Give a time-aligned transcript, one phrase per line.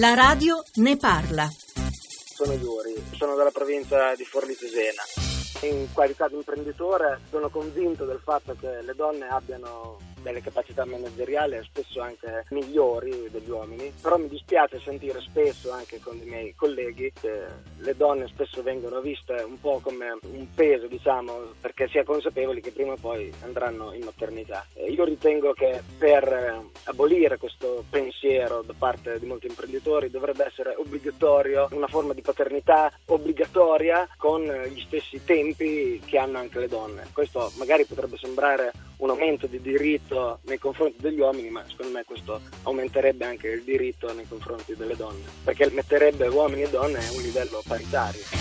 [0.00, 1.46] La radio ne parla.
[2.34, 5.29] Sono Iuri, sono dalla provincia di Forlì Cesena.
[5.62, 11.58] In qualità di imprenditore sono convinto del fatto che le donne abbiano delle capacità manageriali
[11.62, 17.12] spesso anche migliori degli uomini, però mi dispiace sentire spesso anche con i miei colleghi
[17.18, 17.44] che
[17.78, 22.60] le donne spesso vengono viste un po' come un peso, diciamo, perché si è consapevoli
[22.60, 24.66] che prima o poi andranno in maternità.
[24.88, 31.68] Io ritengo che per abolire questo pensiero da parte di molti imprenditori dovrebbe essere obbligatorio
[31.72, 35.22] una forma di paternità obbligatoria con gli stessi
[35.54, 37.06] tempi che hanno anche le donne.
[37.12, 42.04] Questo magari potrebbe sembrare un aumento di diritto nei confronti degli uomini, ma secondo me
[42.04, 47.12] questo aumenterebbe anche il diritto nei confronti delle donne, perché metterebbe uomini e donne a
[47.12, 48.39] un livello paritario.